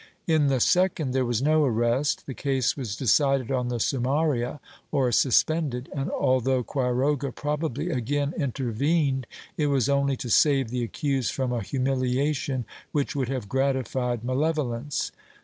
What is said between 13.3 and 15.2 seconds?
gratified malevolence.